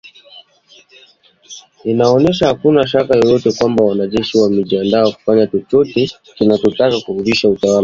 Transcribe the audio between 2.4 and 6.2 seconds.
hakuna shaka yoyote kwamba wananchi wamejiandaa kufanya chochote